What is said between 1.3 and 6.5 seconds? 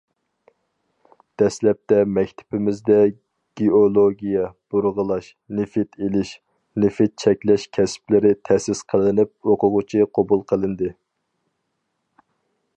دەسلەپتە مەكتىپىمىزدە گېئولوگىيە، بۇرغىلاش، نېفىت ئېلىش،